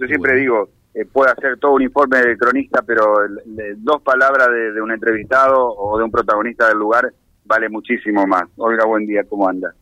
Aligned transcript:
Yo 0.00 0.06
siempre 0.06 0.34
digo, 0.36 0.70
eh, 0.94 1.04
puede 1.04 1.30
hacer 1.30 1.58
todo 1.58 1.72
un 1.72 1.82
informe 1.82 2.18
del 2.20 2.38
cronista, 2.38 2.80
pero 2.80 3.04
dos 3.76 4.00
palabras 4.00 4.48
de, 4.48 4.80
un 4.80 4.90
entrevistado 4.90 5.74
o 5.76 5.98
de 5.98 6.04
un 6.04 6.10
protagonista 6.10 6.68
del 6.68 6.78
lugar 6.78 7.12
vale 7.44 7.68
muchísimo 7.68 8.26
más. 8.26 8.44
Olga, 8.56 8.86
buen 8.86 9.06
día, 9.06 9.24
¿cómo 9.28 9.46
anda? 9.46 9.74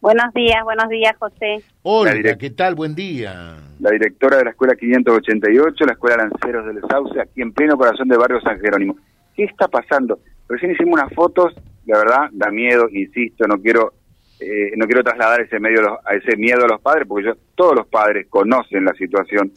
Buenos 0.00 0.32
días, 0.34 0.62
buenos 0.62 0.88
días, 0.88 1.16
José. 1.18 1.64
Hola, 1.82 2.14
¿qué 2.38 2.50
tal? 2.50 2.76
Buen 2.76 2.94
día. 2.94 3.56
La 3.80 3.90
directora 3.90 4.36
de 4.36 4.44
la 4.44 4.50
Escuela 4.50 4.76
588, 4.76 5.84
la 5.84 5.92
Escuela 5.94 6.16
Lanceros 6.18 6.66
del 6.66 6.80
Sauce, 6.88 7.20
aquí 7.20 7.42
en 7.42 7.52
pleno 7.52 7.76
corazón 7.76 8.06
de 8.06 8.16
Barrio 8.16 8.40
San 8.42 8.60
Jerónimo. 8.60 8.96
¿Qué 9.34 9.44
está 9.44 9.66
pasando? 9.66 10.20
Recién 10.48 10.70
hicimos 10.70 11.00
unas 11.00 11.12
fotos, 11.12 11.54
la 11.86 11.98
verdad, 11.98 12.28
da 12.30 12.52
miedo, 12.52 12.88
insisto, 12.88 13.48
no 13.48 13.60
quiero 13.60 13.94
eh, 14.40 14.72
no 14.76 14.86
quiero 14.86 15.02
trasladar 15.02 15.40
ese 15.40 15.58
medio 15.58 15.98
a 16.04 16.14
ese 16.14 16.36
miedo 16.36 16.64
a 16.64 16.68
los 16.68 16.80
padres, 16.80 17.06
porque 17.08 17.32
todos 17.54 17.74
los 17.74 17.86
padres 17.86 18.26
conocen 18.28 18.84
la 18.84 18.92
situación. 18.94 19.50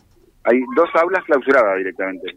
Hay 0.44 0.59
dos 0.75 0.89
aulas 0.95 1.23
clausuradas 1.25 1.77
directamente. 1.77 2.36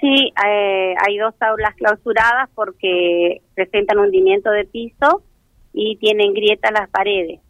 Sí, 0.00 0.32
eh, 0.46 0.94
hay 0.96 1.18
dos 1.18 1.34
aulas 1.40 1.74
clausuradas 1.76 2.48
porque 2.54 3.42
presentan 3.54 3.98
hundimiento 3.98 4.50
de 4.50 4.64
piso 4.64 5.22
y 5.72 5.96
tienen 5.96 6.32
grietas 6.32 6.72
las 6.72 6.88
paredes. 6.88 7.40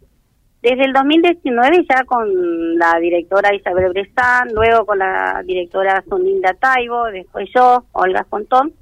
Desde 0.62 0.84
el 0.84 0.92
2019 0.92 1.86
ya 1.88 2.04
con 2.04 2.76
la 2.76 2.98
directora 3.00 3.54
Isabel 3.54 3.90
Brezán, 3.90 4.48
luego 4.52 4.84
con 4.84 4.98
la 4.98 5.42
directora 5.46 6.02
Soninda 6.08 6.52
Taibo, 6.54 7.04
después 7.06 7.48
yo, 7.54 7.84
Olga 7.92 8.26
Fontón, 8.28 8.72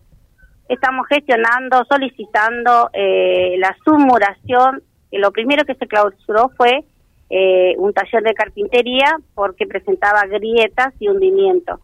estamos 0.69 1.07
gestionando, 1.09 1.85
solicitando 1.89 2.91
eh, 2.93 3.57
la 3.59 3.77
sumuración 3.85 4.83
lo 5.13 5.33
primero 5.33 5.65
que 5.65 5.75
se 5.75 5.87
clausuró 5.87 6.51
fue 6.57 6.85
eh, 7.31 7.75
un 7.79 7.93
taller 7.93 8.23
de 8.23 8.35
carpintería 8.35 9.17
porque 9.35 9.67
presentaba 9.67 10.23
grietas 10.27 10.95
y 10.99 11.09
hundimiento. 11.09 11.81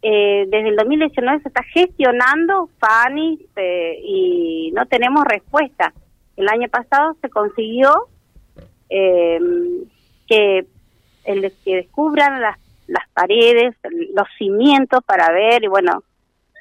Eh, 0.00 0.46
desde 0.48 0.68
el 0.68 0.76
2019 0.76 1.42
se 1.42 1.48
está 1.48 1.62
gestionando 1.64 2.70
FANI 2.78 3.46
eh, 3.56 3.98
y 4.02 4.70
no 4.72 4.86
tenemos 4.86 5.24
respuesta. 5.24 5.92
El 6.36 6.48
año 6.48 6.68
pasado 6.68 7.16
se 7.20 7.28
consiguió 7.28 8.08
que, 8.88 9.36
el, 11.24 11.52
que 11.64 11.76
descubran 11.76 12.40
las, 12.40 12.58
las 12.86 13.08
paredes, 13.12 13.74
los 14.14 14.26
cimientos 14.38 15.02
para 15.04 15.30
ver, 15.32 15.64
y 15.64 15.68
bueno, 15.68 16.02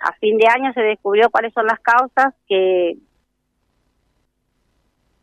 a 0.02 0.14
fin 0.14 0.38
de 0.38 0.48
año 0.48 0.74
se 0.74 0.82
descubrió 0.82 1.30
cuáles 1.30 1.54
son 1.54 1.66
las 1.66 1.80
causas 1.80 2.34
que 2.48 2.98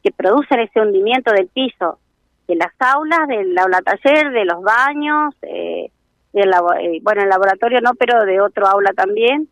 que 0.04 0.12
producen 0.12 0.60
ese 0.60 0.80
hundimiento 0.80 1.32
del 1.32 1.48
piso, 1.48 1.98
de 2.46 2.56
las 2.56 2.72
aulas, 2.78 3.26
del 3.26 3.58
aula 3.58 3.80
taller, 3.80 4.30
de 4.32 4.44
los 4.44 4.62
baños, 4.62 5.34
eh, 5.42 5.90
del, 6.34 6.52
eh, 6.52 7.00
bueno, 7.02 7.22
el 7.22 7.28
laboratorio 7.30 7.80
no, 7.80 7.94
pero 7.94 8.24
de 8.26 8.40
otro 8.40 8.66
aula 8.66 8.92
también. 8.92 9.48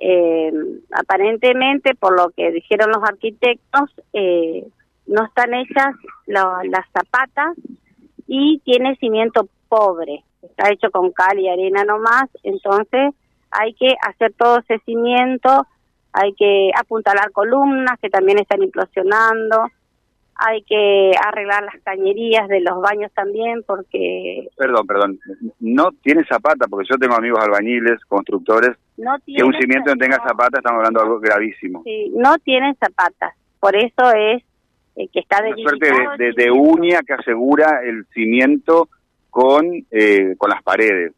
Eh, 0.00 0.52
aparentemente, 0.92 1.94
por 1.94 2.14
lo 2.14 2.30
que 2.30 2.52
dijeron 2.52 2.90
los 2.90 3.02
arquitectos, 3.02 3.90
eh, 4.12 4.66
no 5.06 5.24
están 5.24 5.54
hechas 5.54 5.94
las 6.26 6.84
zapatas 6.92 7.56
y 8.26 8.58
tiene 8.58 8.94
cimiento 8.96 9.48
pobre, 9.68 10.22
está 10.42 10.70
hecho 10.70 10.90
con 10.90 11.10
cal 11.12 11.38
y 11.38 11.48
arena 11.48 11.84
nomás, 11.84 12.28
entonces 12.42 13.14
hay 13.50 13.72
que 13.74 13.94
hacer 14.06 14.34
todo 14.34 14.58
ese 14.58 14.78
cimiento 14.84 15.66
hay 16.12 16.32
que 16.34 16.70
apuntalar 16.78 17.30
columnas 17.32 17.98
que 18.00 18.10
también 18.10 18.38
están 18.38 18.62
implosionando, 18.62 19.66
hay 20.34 20.62
que 20.62 21.12
arreglar 21.20 21.64
las 21.64 21.82
cañerías 21.82 22.48
de 22.48 22.60
los 22.60 22.80
baños 22.80 23.12
también 23.12 23.64
porque... 23.66 24.48
Perdón, 24.56 24.86
perdón, 24.86 25.18
no 25.58 25.90
tiene 26.02 26.24
zapata, 26.24 26.66
porque 26.68 26.88
yo 26.88 26.96
tengo 26.96 27.16
amigos 27.16 27.40
albañiles, 27.42 28.04
constructores, 28.06 28.76
que 28.96 29.42
un 29.42 29.52
cimiento 29.54 29.90
no 29.90 29.96
tenga 29.96 30.16
zapata, 30.16 30.58
estamos 30.58 30.78
hablando 30.78 31.00
de 31.00 31.06
algo 31.06 31.20
gravísimo. 31.20 31.82
Sí, 31.84 32.12
no 32.14 32.38
tienen 32.38 32.76
zapatas, 32.76 33.34
por 33.58 33.74
eso 33.76 34.12
es 34.14 34.42
eh, 34.94 35.08
que 35.12 35.20
está 35.20 35.42
de 35.42 35.52
Una 35.52 35.62
suerte 35.62 35.90
de, 36.18 36.32
de, 36.36 36.50
uña 36.50 37.00
que 37.06 37.14
asegura 37.14 37.80
el 37.84 38.04
cimiento 38.12 38.88
con, 39.30 39.66
eh, 39.90 40.34
con 40.36 40.50
las 40.50 40.62
paredes. 40.62 41.12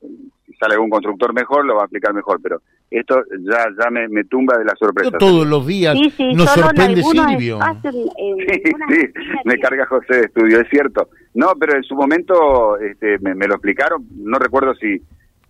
Sale 0.59 0.75
algún 0.75 0.91
constructor 0.91 1.33
mejor, 1.33 1.65
lo 1.65 1.77
va 1.77 1.83
a 1.83 1.85
aplicar 1.87 2.13
mejor, 2.13 2.41
pero 2.43 2.61
esto 2.91 3.23
ya 3.49 3.67
ya 3.79 3.91
me, 3.91 4.25
tumba 4.25 4.59
de 4.59 4.65
la 4.65 4.75
sorpresa. 4.75 5.17
todos 5.17 5.47
los 5.47 5.65
días 5.67 5.97
nos 6.35 6.51
sorprende 6.51 7.03
Silvio. 7.03 7.59
sí, 7.83 8.63
sí, 8.65 9.13
me 9.45 9.59
carga 9.59 9.87
José 9.87 10.15
de 10.17 10.21
estudio, 10.27 10.61
es 10.61 10.69
cierto. 10.69 11.09
No, 11.35 11.53
pero 11.59 11.77
en 11.77 11.85
su 11.85 11.95
momento 11.95 12.77
este, 12.79 13.19
me, 13.21 13.47
lo 13.47 13.55
explicaron, 13.55 14.05
no 14.17 14.39
recuerdo 14.39 14.75
si 14.75 15.01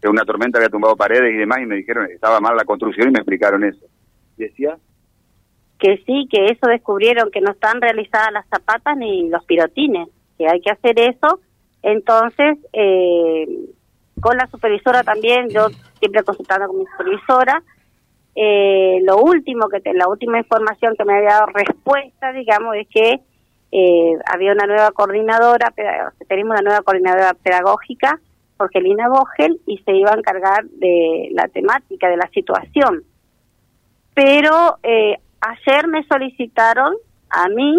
una 0.07 0.25
tormenta 0.25 0.59
había 0.59 0.69
tumbado 0.69 0.97
paredes 0.97 1.35
y 1.35 1.39
demás, 1.39 1.61
y 1.63 1.67
me 1.67 1.77
dijeron 1.77 2.07
estaba 2.11 2.41
mal 2.41 2.57
la 2.57 2.65
construcción 2.65 3.09
y 3.09 3.13
me 3.13 3.21
explicaron 3.21 3.65
eso. 3.65 3.87
¿Decía? 4.37 4.77
Que 5.79 5.97
sí, 6.05 6.29
que 6.31 6.47
eso 6.47 6.67
descubrieron, 6.67 7.31
que 7.31 7.41
no 7.41 7.53
están 7.53 7.81
realizadas 7.81 8.33
las 8.33 8.47
zapatas 8.49 8.99
ni 8.99 9.31
los 9.31 9.45
pirotines, 9.47 10.09
que 10.37 10.47
hay 10.47 10.61
que 10.61 10.71
hacer 10.71 10.99
eso. 10.99 11.41
Entonces, 11.83 12.59
eh, 12.75 13.47
con 14.21 14.37
la 14.37 14.47
supervisora 14.49 15.03
también, 15.03 15.49
yo 15.49 15.69
siempre 16.01 16.25
consultando 16.25 16.67
con 16.67 16.79
mi 16.79 16.87
supervisora. 16.87 17.63
Eh, 18.35 19.01
lo 19.05 19.19
último 19.19 19.69
que 19.69 19.81
la 19.93 20.09
última 20.09 20.39
información 20.39 20.95
que 20.97 21.05
me 21.05 21.17
había 21.17 21.31
dado 21.31 21.47
respuesta, 21.47 22.33
digamos, 22.33 22.75
es 22.77 22.89
que 22.89 23.21
eh, 23.73 24.13
había 24.27 24.53
una 24.53 24.67
nueva 24.67 24.91
coordinadora, 24.93 25.73
tenemos 26.29 26.53
una 26.53 26.63
nueva 26.63 26.83
coordinadora 26.83 27.35
pedagógica, 27.35 28.19
Jorgelina 28.57 29.09
Bogel, 29.09 29.61
y 29.67 29.79
se 29.79 29.93
iba 29.93 30.11
a 30.11 30.19
encargar 30.19 30.65
de 30.65 31.29
la 31.33 31.49
temática, 31.49 32.09
de 32.09 32.17
la 32.17 32.29
situación. 32.31 33.05
Pero 34.15 34.79
eh, 34.83 35.17
ayer 35.41 35.87
me 35.87 36.05
solicitaron 36.05 36.95
a 37.31 37.49
mí 37.49 37.79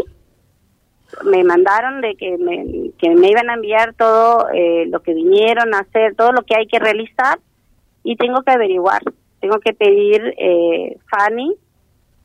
me 1.26 1.44
mandaron 1.44 2.02
de 2.02 2.16
que 2.16 2.38
me, 2.38 2.92
que 2.98 3.10
me 3.10 3.30
iban 3.30 3.50
a 3.50 3.56
enviar 3.56 3.94
todo 3.96 4.50
eh, 4.54 4.86
lo 4.88 5.02
que 5.02 5.14
vinieron 5.14 5.74
a 5.74 5.80
hacer, 5.80 6.16
todo 6.16 6.32
lo 6.32 6.44
que 6.44 6.56
hay 6.56 6.68
que 6.68 6.80
realizar 6.80 7.40
y 8.04 8.16
tengo 8.16 8.42
que 8.42 8.52
averiguar, 8.52 9.02
tengo 9.40 9.60
que 9.60 9.74
pedir 9.74 10.34
eh, 10.38 10.98
Fanny, 11.10 11.56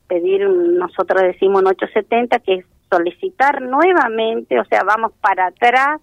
pedir, 0.07 0.47
nosotros 0.49 1.21
decimos 1.21 1.61
un 1.61 1.67
870, 1.67 2.39
que 2.39 2.53
es 2.55 2.65
solicitar 2.89 3.61
nuevamente, 3.61 4.59
o 4.59 4.65
sea, 4.65 4.83
vamos 4.83 5.11
para 5.19 5.47
atrás, 5.47 5.99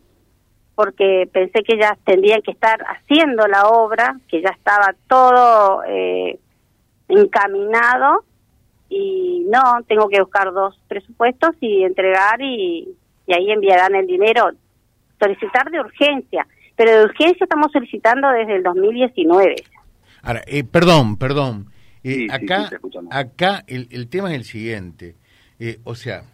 porque 0.74 1.28
pensé 1.32 1.62
que 1.62 1.78
ya 1.78 1.96
tendrían 2.04 2.42
que 2.42 2.50
estar 2.50 2.84
haciendo 2.86 3.46
la 3.46 3.68
obra, 3.68 4.18
que 4.28 4.42
ya 4.42 4.50
estaba 4.50 4.94
todo 5.08 5.82
eh, 5.86 6.38
encaminado 7.08 8.24
y 8.88 9.46
no, 9.48 9.82
tengo 9.88 10.08
que 10.08 10.20
buscar 10.20 10.52
dos 10.52 10.78
presupuestos 10.88 11.56
y 11.60 11.84
entregar 11.84 12.40
y, 12.40 12.96
ahí 13.28 13.50
enviarán 13.50 13.94
el 13.94 14.06
dinero. 14.06 14.50
Solicitar 15.18 15.70
de 15.70 15.80
urgencia, 15.80 16.46
pero 16.76 16.98
de 16.98 17.04
urgencia 17.04 17.44
estamos 17.44 17.70
solicitando 17.72 18.28
desde 18.30 18.56
el 18.56 18.62
2019. 18.62 19.56
Ahora, 20.22 20.42
eh, 20.46 20.64
perdón, 20.64 21.16
perdón. 21.16 21.66
Eh, 22.02 22.26
acá 22.30 22.68
acá 23.10 23.64
el, 23.66 23.88
el 23.90 24.08
tema 24.08 24.30
es 24.30 24.36
el 24.36 24.44
siguiente. 24.44 25.16
Eh, 25.58 25.78
o 25.84 25.94
sea, 25.94 26.24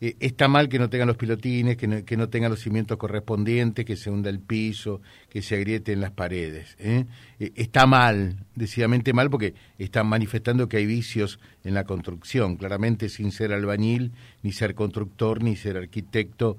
eh, 0.00 0.16
está 0.20 0.48
mal 0.48 0.68
que 0.68 0.78
no 0.78 0.88
tengan 0.88 1.08
los 1.08 1.16
pilotines, 1.16 1.76
que 1.76 1.86
no, 1.86 2.04
que 2.04 2.16
no 2.16 2.28
tengan 2.30 2.50
los 2.50 2.60
cimientos 2.60 2.96
correspondientes, 2.96 3.84
que 3.84 3.96
se 3.96 4.10
hunda 4.10 4.30
el 4.30 4.40
piso, 4.40 5.02
que 5.28 5.42
se 5.42 5.56
agrieten 5.56 6.00
las 6.00 6.10
paredes. 6.12 6.74
¿eh? 6.78 7.04
Eh, 7.38 7.52
está 7.56 7.86
mal, 7.86 8.46
decididamente 8.54 9.12
mal, 9.12 9.28
porque 9.28 9.54
están 9.78 10.06
manifestando 10.06 10.68
que 10.68 10.78
hay 10.78 10.86
vicios 10.86 11.38
en 11.64 11.74
la 11.74 11.84
construcción, 11.84 12.56
claramente 12.56 13.10
sin 13.10 13.30
ser 13.30 13.52
albañil, 13.52 14.12
ni 14.42 14.52
ser 14.52 14.74
constructor, 14.74 15.42
ni 15.42 15.56
ser 15.56 15.76
arquitecto, 15.76 16.56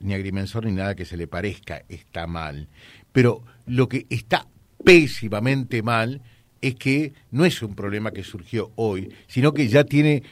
ni 0.00 0.14
agrimensor, 0.14 0.64
ni 0.64 0.72
nada 0.72 0.94
que 0.94 1.04
se 1.04 1.16
le 1.16 1.26
parezca. 1.26 1.82
Está 1.88 2.26
mal. 2.26 2.68
Pero 3.12 3.42
lo 3.66 3.88
que 3.88 4.06
está 4.08 4.46
pésimamente 4.84 5.82
mal 5.82 6.22
es 6.60 6.74
que 6.74 7.12
no 7.30 7.44
es 7.44 7.62
un 7.62 7.74
problema 7.74 8.10
que 8.10 8.24
surgió 8.24 8.72
hoy, 8.76 9.12
sino 9.26 9.52
que 9.52 9.68
ya 9.68 9.84
tiene 9.84 10.22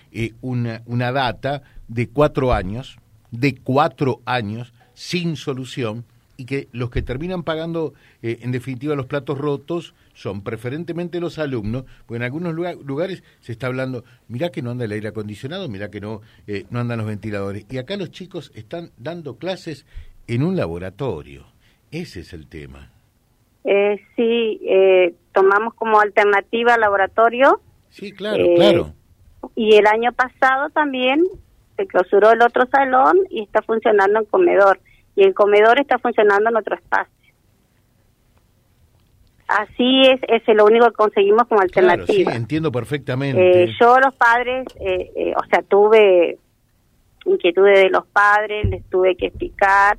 una, 0.40 0.82
una 0.86 1.12
data 1.12 1.62
de 1.88 2.08
cuatro 2.08 2.52
años, 2.52 2.96
de 3.30 3.54
cuatro 3.56 4.20
años, 4.24 4.72
sin 4.94 5.36
solución, 5.36 6.04
y 6.36 6.46
que 6.46 6.68
los 6.72 6.90
que 6.90 7.02
terminan 7.02 7.42
pagando, 7.42 7.94
eh, 8.22 8.38
en 8.42 8.52
definitiva, 8.52 8.94
los 8.94 9.06
platos 9.06 9.38
rotos 9.38 9.94
son 10.14 10.42
preferentemente 10.42 11.20
los 11.20 11.38
alumnos, 11.38 11.84
porque 12.06 12.16
en 12.16 12.22
algunos 12.22 12.54
lugares 12.54 13.22
se 13.40 13.52
está 13.52 13.68
hablando, 13.68 14.04
mirá 14.28 14.50
que 14.50 14.62
no 14.62 14.70
anda 14.70 14.84
el 14.84 14.92
aire 14.92 15.08
acondicionado, 15.08 15.68
mirá 15.68 15.90
que 15.90 16.00
no, 16.00 16.22
eh, 16.46 16.66
no 16.70 16.80
andan 16.80 16.98
los 16.98 17.06
ventiladores. 17.06 17.66
Y 17.70 17.78
acá 17.78 17.96
los 17.96 18.10
chicos 18.10 18.50
están 18.54 18.90
dando 18.96 19.36
clases 19.36 19.86
en 20.26 20.42
un 20.42 20.56
laboratorio. 20.56 21.46
Ese 21.90 22.20
es 22.20 22.32
el 22.32 22.46
tema. 22.46 22.90
Eh, 23.64 24.00
sí, 24.14 24.60
tomamos 25.32 25.74
como 25.74 26.00
alternativa 26.00 26.76
laboratorio. 26.76 27.60
Sí, 27.90 28.12
claro, 28.12 28.44
claro. 28.56 28.94
Y 29.54 29.76
el 29.76 29.86
año 29.86 30.12
pasado 30.12 30.70
también 30.70 31.22
se 31.76 31.86
clausuró 31.86 32.32
el 32.32 32.42
otro 32.42 32.66
salón 32.66 33.18
y 33.30 33.42
está 33.42 33.62
funcionando 33.62 34.20
en 34.20 34.26
comedor. 34.26 34.80
Y 35.16 35.24
el 35.24 35.34
comedor 35.34 35.80
está 35.80 35.98
funcionando 35.98 36.50
en 36.50 36.56
otro 36.56 36.74
espacio. 36.76 37.12
así 39.46 40.02
es, 40.02 40.20
es 40.28 40.56
lo 40.56 40.64
único 40.64 40.86
que 40.86 40.94
conseguimos 40.94 41.46
como 41.46 41.60
alternativa. 41.60 42.06
sí, 42.06 42.24
entiendo 42.36 42.72
perfectamente. 42.72 43.64
Eh, 43.64 43.74
yo 43.80 43.98
los 44.00 44.14
padres, 44.14 44.66
eh, 44.80 45.12
eh, 45.14 45.34
o 45.36 45.44
sea, 45.46 45.62
tuve 45.62 46.38
inquietudes 47.26 47.84
de 47.84 47.90
los 47.90 48.06
padres, 48.06 48.68
les 48.68 48.84
tuve 48.90 49.16
que 49.16 49.26
explicar, 49.26 49.98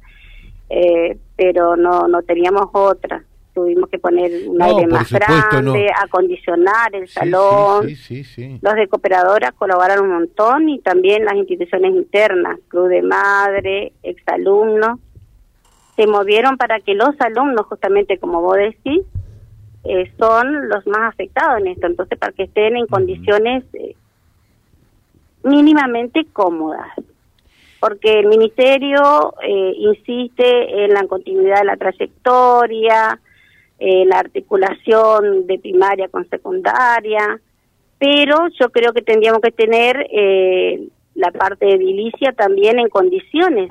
pero 1.38 1.76
no, 1.76 2.08
no 2.08 2.22
teníamos 2.24 2.68
otra. 2.74 3.24
Tuvimos 3.56 3.90
que 3.90 3.98
poner 3.98 4.50
un 4.50 4.62
aire 4.62 4.86
más 4.86 5.12
grande, 5.12 5.90
acondicionar 6.04 6.94
el 6.94 7.08
salón. 7.08 7.88
los 7.88 8.74
de 8.76 8.88
cooperadoras 8.88 9.54
colaboraron 9.54 10.06
un 10.06 10.14
montón 10.16 10.70
y 10.70 10.80
también 10.80 11.26
las 11.26 11.36
instituciones 11.36 11.96
internas, 11.96 12.60
Club 12.68 12.90
de 12.90 13.02
Madre, 13.02 13.94
exalumnos, 14.04 15.00
se 15.96 16.06
movieron 16.06 16.58
para 16.58 16.82
que 16.82 16.94
los 16.94 17.20
alumnos, 17.22 17.66
justamente 17.68 18.18
como 18.18 18.42
vos 18.42 18.58
decís, 18.58 19.04
eh, 19.86 20.12
son 20.20 20.68
los 20.68 20.86
más 20.88 21.14
afectados 21.14 21.62
en 21.62 21.68
esto. 21.68 21.88
Entonces, 21.88 22.18
para 22.18 22.34
que 22.34 22.44
estén 22.44 22.76
en 22.76 22.88
condiciones 22.88 23.64
eh, 23.74 23.96
mínimamente 25.44 26.26
cómodas. 26.34 26.92
Porque 27.80 28.20
el 28.20 28.28
ministerio 28.28 29.36
eh, 29.44 29.74
insiste 29.78 30.84
en 30.84 30.94
la 30.94 31.06
continuidad 31.08 31.60
de 31.60 31.66
la 31.66 31.78
trayectoria, 31.78 33.20
en 33.80 34.10
la 34.10 34.20
articulación 34.20 35.48
de 35.48 35.60
primaria 35.60 36.08
con 36.08 36.28
secundaria, 36.30 37.40
pero 38.00 38.48
yo 38.60 38.70
creo 38.70 38.94
que 38.94 39.02
tendríamos 39.02 39.42
que 39.42 39.52
tener 39.52 40.08
la 41.16 41.32
parte 41.32 41.66
de 41.66 41.74
edilicia 41.74 42.34
también 42.34 42.80
en 42.80 42.90
condiciones 42.90 43.70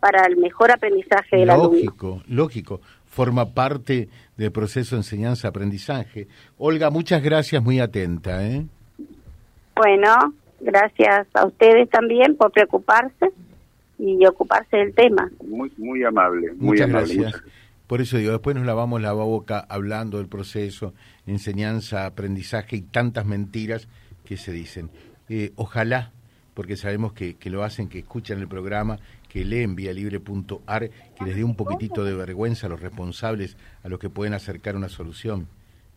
para 0.00 0.26
el 0.26 0.36
mejor 0.36 0.70
aprendizaje 0.70 1.36
del 1.36 1.50
alumno. 1.50 1.70
Lógico, 1.72 2.22
lógico 2.28 2.80
forma 3.08 3.46
parte 3.52 4.08
del 4.36 4.52
proceso 4.52 4.94
de 4.94 5.00
enseñanza-aprendizaje. 5.00 6.28
Olga, 6.56 6.90
muchas 6.90 7.22
gracias, 7.22 7.62
muy 7.62 7.80
atenta. 7.80 8.46
¿eh? 8.46 8.64
Bueno, 9.74 10.34
gracias 10.60 11.26
a 11.34 11.46
ustedes 11.46 11.88
también 11.90 12.36
por 12.36 12.52
preocuparse 12.52 13.30
y 13.98 14.24
ocuparse 14.26 14.76
del 14.76 14.94
tema. 14.94 15.28
Muy, 15.44 15.72
muy 15.76 16.04
amable, 16.04 16.52
muy 16.52 16.68
muchas 16.68 16.88
amable. 16.88 17.14
Gracias. 17.14 17.42
Por 17.88 18.02
eso 18.02 18.18
digo, 18.18 18.32
después 18.32 18.54
nos 18.54 18.66
lavamos 18.66 19.00
la 19.00 19.12
boca 19.14 19.60
hablando 19.60 20.18
del 20.18 20.28
proceso, 20.28 20.92
enseñanza, 21.26 22.04
aprendizaje 22.04 22.76
y 22.76 22.82
tantas 22.82 23.24
mentiras 23.24 23.88
que 24.26 24.36
se 24.36 24.52
dicen. 24.52 24.90
Eh, 25.30 25.52
ojalá, 25.56 26.12
porque 26.52 26.76
sabemos 26.76 27.14
que, 27.14 27.36
que 27.36 27.48
lo 27.48 27.64
hacen, 27.64 27.88
que 27.88 28.00
escuchan 28.00 28.40
el 28.40 28.46
programa 28.46 28.98
que 29.30 29.42
leen 29.46 29.74
libre.ar, 29.74 30.90
que 30.90 31.24
les 31.24 31.34
dé 31.34 31.42
un 31.44 31.56
poquitito 31.56 32.04
de 32.04 32.14
vergüenza 32.14 32.66
a 32.66 32.70
los 32.70 32.80
responsables, 32.80 33.56
a 33.82 33.88
los 33.88 33.98
que 33.98 34.10
pueden 34.10 34.34
acercar 34.34 34.76
una 34.76 34.90
solución, 34.90 35.48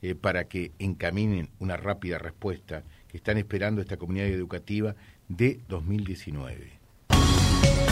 eh, 0.02 0.16
para 0.16 0.46
que 0.46 0.72
encaminen 0.80 1.50
una 1.60 1.76
rápida 1.76 2.18
respuesta 2.18 2.84
que 3.10 3.18
están 3.18 3.38
esperando 3.38 3.82
esta 3.82 3.98
comunidad 3.98 4.28
educativa 4.28 4.96
de 5.28 5.60
2019 5.68 6.81